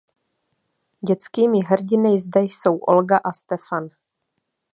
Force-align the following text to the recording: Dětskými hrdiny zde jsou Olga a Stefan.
Dětskými 1.07 1.59
hrdiny 1.61 2.19
zde 2.19 2.41
jsou 2.41 2.77
Olga 2.77 3.17
a 3.17 3.31
Stefan. 3.31 3.89